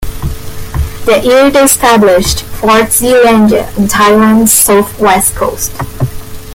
That 1.05 1.21
year 1.25 1.51
they 1.51 1.61
established 1.61 2.41
Fort 2.41 2.85
Zeelandia 2.89 3.65
on 3.77 3.87
Taiwan's 3.87 4.51
southwest 4.51 5.35
coast. 5.35 5.73